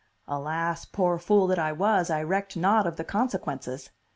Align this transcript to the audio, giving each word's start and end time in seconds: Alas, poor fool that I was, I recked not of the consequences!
Alas, 0.27 0.83
poor 0.83 1.19
fool 1.19 1.45
that 1.45 1.59
I 1.59 1.71
was, 1.71 2.09
I 2.09 2.23
recked 2.23 2.57
not 2.57 2.87
of 2.87 2.95
the 2.95 3.03
consequences! 3.03 3.91